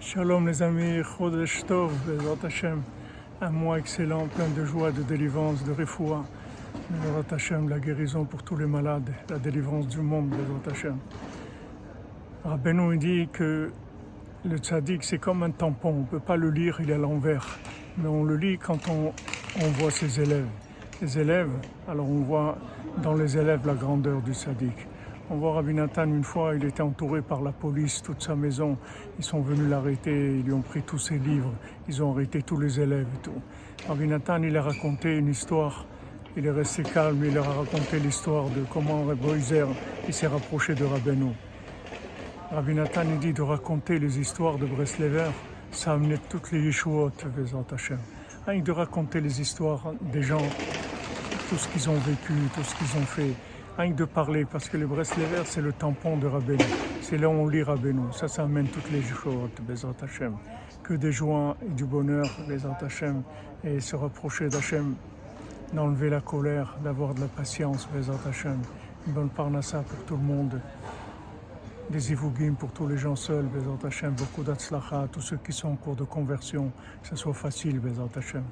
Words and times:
Shalom 0.00 0.46
les 0.46 0.62
amis, 0.62 1.02
Chodesh. 1.02 1.64
Un 3.40 3.50
mois 3.50 3.78
excellent, 3.80 4.28
plein 4.28 4.48
de 4.56 4.64
joie, 4.64 4.92
de 4.92 5.02
délivrance, 5.02 5.64
de 5.64 5.72
refoua. 5.72 6.24
La 7.68 7.78
guérison 7.80 8.24
pour 8.24 8.44
tous 8.44 8.56
les 8.56 8.66
malades, 8.66 9.12
la 9.28 9.38
délivrance 9.38 9.88
du 9.88 9.98
monde, 9.98 10.28
Bezrat 10.28 10.72
Hashem. 10.72 10.98
Dit 12.98 13.28
que 13.32 13.72
le 14.44 14.56
tzaddik 14.58 15.02
c'est 15.02 15.18
comme 15.18 15.42
un 15.42 15.50
tampon, 15.50 15.90
on 15.90 16.00
ne 16.00 16.06
peut 16.06 16.20
pas 16.20 16.36
le 16.36 16.50
lire, 16.50 16.78
il 16.80 16.90
est 16.90 16.94
à 16.94 16.98
l'envers. 16.98 17.58
Mais 17.98 18.08
on 18.08 18.22
le 18.22 18.36
lit 18.36 18.56
quand 18.56 18.88
on, 18.88 19.12
on 19.60 19.68
voit 19.80 19.90
ses 19.90 20.20
élèves. 20.20 20.46
Les 21.02 21.18
élèves, 21.18 21.50
alors 21.88 22.08
on 22.08 22.22
voit 22.22 22.56
dans 23.02 23.14
les 23.14 23.36
élèves 23.36 23.66
la 23.66 23.74
grandeur 23.74 24.20
du 24.22 24.32
tzaddik. 24.32 24.86
On 25.30 25.36
voit 25.36 25.52
Rabbi 25.52 25.74
Nathan 25.74 26.04
une 26.04 26.24
fois, 26.24 26.54
il 26.54 26.64
était 26.64 26.80
entouré 26.80 27.20
par 27.20 27.42
la 27.42 27.52
police, 27.52 28.02
toute 28.02 28.22
sa 28.22 28.34
maison. 28.34 28.78
Ils 29.18 29.24
sont 29.24 29.42
venus 29.42 29.68
l'arrêter, 29.68 30.38
ils 30.38 30.42
lui 30.42 30.54
ont 30.54 30.62
pris 30.62 30.80
tous 30.80 30.98
ses 30.98 31.18
livres, 31.18 31.52
ils 31.86 32.02
ont 32.02 32.12
arrêté 32.12 32.40
tous 32.42 32.58
les 32.58 32.80
élèves 32.80 33.06
et 33.14 33.22
tout. 33.22 33.42
Rabbi 33.86 34.06
Nathan, 34.06 34.42
il 34.42 34.56
a 34.56 34.62
raconté 34.62 35.18
une 35.18 35.28
histoire. 35.28 35.84
Il 36.36 36.46
est 36.46 36.50
resté 36.50 36.82
calme, 36.82 37.22
il 37.24 37.34
leur 37.34 37.48
a 37.48 37.52
raconté 37.52 37.98
l'histoire 37.98 38.44
de 38.44 38.64
comment 38.72 39.04
il 40.06 40.14
s'est 40.14 40.26
rapproché 40.26 40.74
de 40.74 40.84
Rabbeinu. 40.84 41.32
Rabbi 42.50 42.74
Nathan, 42.74 43.02
il 43.10 43.18
dit 43.18 43.32
de 43.34 43.42
raconter 43.42 43.98
les 43.98 44.18
histoires 44.18 44.56
de 44.56 44.64
Breslever, 44.64 45.30
ça 45.72 45.90
a 45.90 45.94
amené 45.94 46.16
toutes 46.30 46.52
les 46.52 46.60
Yeshuot, 46.60 47.12
Bezat 47.36 47.66
Hashem. 47.74 47.98
Que 48.46 48.60
de 48.60 48.72
raconter 48.72 49.20
les 49.20 49.40
histoires 49.42 49.92
des 50.00 50.22
gens, 50.22 50.46
tout 51.50 51.56
ce 51.56 51.68
qu'ils 51.68 51.90
ont 51.90 51.98
vécu, 51.98 52.32
tout 52.54 52.62
ce 52.62 52.74
qu'ils 52.76 52.98
ont 52.98 53.04
fait. 53.04 53.34
Rien 53.78 53.92
que 53.92 53.98
de 53.98 54.04
parler, 54.06 54.44
parce 54.44 54.68
que 54.68 54.76
le 54.76 54.88
Breslever, 54.88 55.42
c'est 55.44 55.60
le 55.60 55.72
tampon 55.72 56.16
de 56.16 56.26
Rabbeinu. 56.26 56.64
C'est 57.00 57.16
là 57.16 57.28
où 57.28 57.32
on 57.32 57.46
lit 57.46 57.62
Rabbeinu. 57.62 58.12
Ça, 58.12 58.26
ça 58.26 58.42
amène 58.42 58.66
toutes 58.66 58.90
les 58.90 58.98
Yeshuot, 58.98 59.50
Bezat 59.62 59.94
Hashem. 60.02 60.34
Que 60.82 60.94
des 60.94 61.12
joies 61.12 61.56
et 61.64 61.70
du 61.70 61.84
bonheur, 61.84 62.26
Bezat 62.48 62.76
Hashem, 62.84 63.22
et 63.62 63.78
se 63.78 63.94
rapprocher 63.94 64.48
d'Hachem, 64.48 64.96
d'enlever 65.72 66.10
la 66.10 66.20
colère, 66.20 66.76
d'avoir 66.82 67.14
de 67.14 67.20
la 67.20 67.28
patience, 67.28 67.88
Bezat 67.94 68.18
Hashem. 68.28 68.58
Une 69.06 69.12
bonne 69.12 69.30
parnassa 69.30 69.78
pour 69.82 70.04
tout 70.06 70.16
le 70.16 70.24
monde 70.24 70.60
des 71.88 72.10
Ivougim 72.10 72.54
pour 72.54 72.72
tous 72.72 72.88
les 72.88 72.98
gens 72.98 73.14
seuls, 73.14 73.46
Bezat 73.46 73.86
Hashem, 73.86 74.10
beaucoup 74.10 74.42
d'Atzlacha, 74.42 75.06
tous 75.12 75.20
ceux 75.20 75.36
qui 75.36 75.52
sont 75.52 75.68
en 75.68 75.76
cours 75.76 75.94
de 75.94 76.02
conversion, 76.02 76.72
que 77.00 77.08
ce 77.10 77.14
soit 77.14 77.32
facile, 77.32 77.78
Bezat 77.78 78.08
Hashem. 78.16 78.42